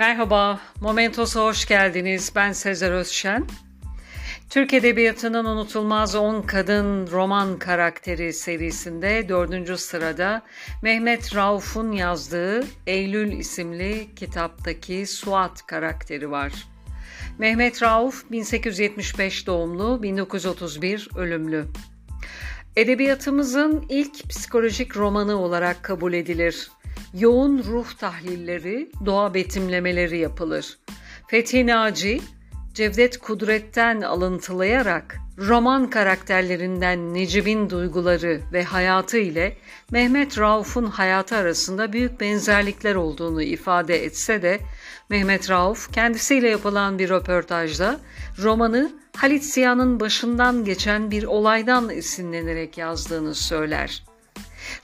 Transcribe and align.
Merhaba, 0.00 0.60
Momentos'a 0.80 1.44
hoş 1.44 1.66
geldiniz. 1.66 2.32
Ben 2.36 2.52
Sezer 2.52 2.90
Özşen. 2.90 3.46
Türk 4.50 4.74
Edebiyatı'nın 4.74 5.44
unutulmaz 5.44 6.14
10 6.14 6.42
kadın 6.42 7.06
roman 7.06 7.58
karakteri 7.58 8.32
serisinde 8.32 9.28
dördüncü 9.28 9.76
sırada 9.76 10.42
Mehmet 10.82 11.36
Rauf'un 11.36 11.92
yazdığı 11.92 12.64
Eylül 12.86 13.32
isimli 13.32 14.14
kitaptaki 14.16 15.06
Suat 15.06 15.66
karakteri 15.66 16.30
var. 16.30 16.52
Mehmet 17.38 17.82
Rauf 17.82 18.30
1875 18.30 19.46
doğumlu, 19.46 20.02
1931 20.02 21.08
ölümlü. 21.16 21.66
Edebiyatımızın 22.76 23.86
ilk 23.88 24.28
psikolojik 24.28 24.96
romanı 24.96 25.36
olarak 25.36 25.82
kabul 25.82 26.12
edilir 26.12 26.70
yoğun 27.14 27.64
ruh 27.64 27.92
tahlilleri, 27.98 28.90
doğa 29.06 29.34
betimlemeleri 29.34 30.18
yapılır. 30.18 30.78
Fethi 31.28 31.66
Naci, 31.66 32.20
Cevdet 32.74 33.18
Kudret'ten 33.18 34.00
alıntılayarak 34.00 35.16
roman 35.38 35.90
karakterlerinden 35.90 37.14
Necip'in 37.14 37.70
duyguları 37.70 38.40
ve 38.52 38.64
hayatı 38.64 39.18
ile 39.18 39.56
Mehmet 39.90 40.38
Rauf'un 40.38 40.86
hayatı 40.86 41.36
arasında 41.36 41.92
büyük 41.92 42.20
benzerlikler 42.20 42.94
olduğunu 42.94 43.42
ifade 43.42 44.04
etse 44.04 44.42
de 44.42 44.60
Mehmet 45.08 45.50
Rauf 45.50 45.92
kendisiyle 45.92 46.48
yapılan 46.48 46.98
bir 46.98 47.10
röportajda 47.10 48.00
romanı 48.38 48.92
Halit 49.16 49.44
Ziya'nın 49.44 50.00
başından 50.00 50.64
geçen 50.64 51.10
bir 51.10 51.24
olaydan 51.24 51.90
esinlenerek 51.90 52.78
yazdığını 52.78 53.34
söyler. 53.34 54.09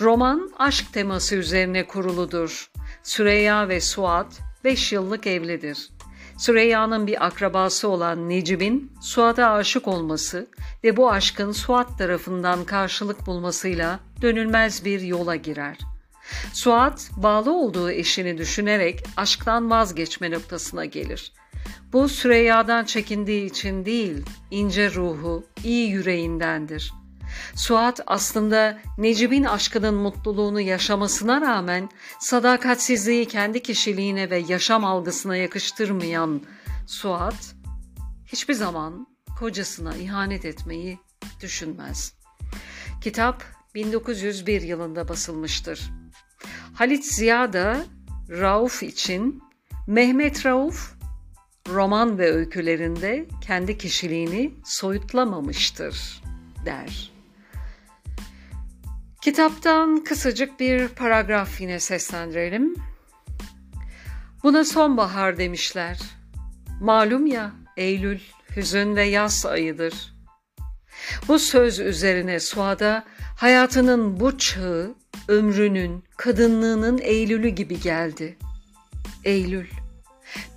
Roman 0.00 0.50
aşk 0.58 0.92
teması 0.92 1.36
üzerine 1.36 1.86
kuruludur. 1.86 2.70
Süreyya 3.02 3.68
ve 3.68 3.80
Suat 3.80 4.40
5 4.64 4.92
yıllık 4.92 5.26
evlidir. 5.26 5.90
Süreyya'nın 6.38 7.06
bir 7.06 7.26
akrabası 7.26 7.88
olan 7.88 8.28
Necip'in 8.28 8.92
Suat'a 9.00 9.50
aşık 9.50 9.88
olması 9.88 10.46
ve 10.84 10.96
bu 10.96 11.10
aşkın 11.10 11.52
Suat 11.52 11.98
tarafından 11.98 12.64
karşılık 12.64 13.26
bulmasıyla 13.26 14.00
dönülmez 14.22 14.84
bir 14.84 15.00
yola 15.00 15.36
girer. 15.36 15.78
Suat 16.52 17.10
bağlı 17.16 17.52
olduğu 17.52 17.90
eşini 17.90 18.38
düşünerek 18.38 19.04
aşktan 19.16 19.70
vazgeçme 19.70 20.30
noktasına 20.30 20.84
gelir. 20.84 21.32
Bu 21.92 22.08
Süreyya'dan 22.08 22.84
çekindiği 22.84 23.50
için 23.50 23.84
değil, 23.84 24.26
ince 24.50 24.90
ruhu, 24.90 25.44
iyi 25.64 25.90
yüreğindendir.'' 25.90 27.01
Suat 27.54 28.00
aslında 28.06 28.78
Necip'in 28.98 29.44
aşkının 29.44 29.94
mutluluğunu 29.94 30.60
yaşamasına 30.60 31.40
rağmen 31.40 31.88
sadakatsizliği 32.20 33.28
kendi 33.28 33.62
kişiliğine 33.62 34.30
ve 34.30 34.44
yaşam 34.48 34.84
algısına 34.84 35.36
yakıştırmayan 35.36 36.42
Suat 36.86 37.54
hiçbir 38.26 38.54
zaman 38.54 39.06
kocasına 39.38 39.96
ihanet 39.96 40.44
etmeyi 40.44 40.98
düşünmez. 41.40 42.14
Kitap 43.00 43.44
1901 43.74 44.62
yılında 44.62 45.08
basılmıştır. 45.08 45.90
Halit 46.74 47.04
Ziya 47.04 47.52
da 47.52 47.84
Rauf 48.30 48.82
için 48.82 49.42
Mehmet 49.86 50.46
Rauf 50.46 50.94
roman 51.68 52.18
ve 52.18 52.32
öykülerinde 52.32 53.26
kendi 53.46 53.78
kişiliğini 53.78 54.54
soyutlamamıştır 54.64 56.22
der. 56.66 57.11
Kitaptan 59.22 60.04
kısacık 60.04 60.60
bir 60.60 60.88
paragraf 60.88 61.60
yine 61.60 61.80
seslendirelim. 61.80 62.74
Buna 64.42 64.64
sonbahar 64.64 65.38
demişler. 65.38 66.00
Malum 66.80 67.26
ya 67.26 67.52
Eylül 67.76 68.20
hüzün 68.56 68.96
ve 68.96 69.02
yaz 69.04 69.46
ayıdır. 69.46 70.14
Bu 71.28 71.38
söz 71.38 71.78
üzerine 71.78 72.40
Suada 72.40 73.04
hayatının 73.36 74.20
bu 74.20 74.38
çağı 74.38 74.94
ömrünün, 75.28 76.04
kadınlığının 76.16 76.98
Eylül'ü 76.98 77.48
gibi 77.48 77.80
geldi. 77.80 78.36
Eylül. 79.24 79.66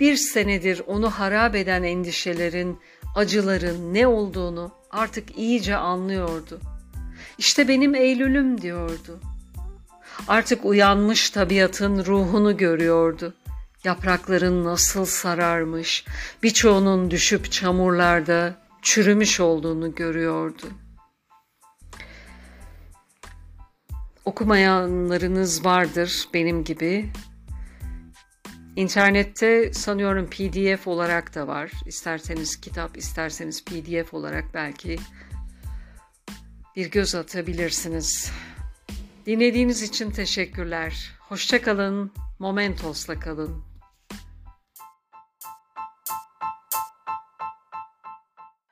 Bir 0.00 0.16
senedir 0.16 0.82
onu 0.86 1.10
harap 1.10 1.54
eden 1.54 1.82
endişelerin, 1.82 2.78
acıların 3.16 3.94
ne 3.94 4.06
olduğunu 4.06 4.72
artık 4.90 5.38
iyice 5.38 5.76
anlıyordu.'' 5.76 6.71
İşte 7.38 7.68
benim 7.68 7.94
Eylül'üm 7.94 8.60
diyordu. 8.60 9.20
Artık 10.28 10.64
uyanmış 10.64 11.30
tabiatın 11.30 12.04
ruhunu 12.04 12.56
görüyordu. 12.56 13.34
Yaprakların 13.84 14.64
nasıl 14.64 15.04
sararmış, 15.04 16.04
birçoğunun 16.42 17.10
düşüp 17.10 17.52
çamurlarda 17.52 18.54
çürümüş 18.82 19.40
olduğunu 19.40 19.94
görüyordu. 19.94 20.66
Okumayanlarınız 24.24 25.64
vardır 25.64 26.28
benim 26.34 26.64
gibi. 26.64 27.10
İnternette 28.76 29.72
sanıyorum 29.72 30.26
PDF 30.26 30.86
olarak 30.86 31.34
da 31.34 31.46
var. 31.48 31.70
İsterseniz 31.86 32.60
kitap, 32.60 32.96
isterseniz 32.96 33.64
PDF 33.64 34.14
olarak 34.14 34.44
belki 34.54 34.98
bir 36.76 36.90
göz 36.90 37.14
atabilirsiniz. 37.14 38.32
Dinlediğiniz 39.26 39.82
için 39.82 40.10
teşekkürler. 40.10 41.12
Hoşçakalın, 41.18 42.12
Momentos'la 42.38 43.20
kalın. 43.20 43.71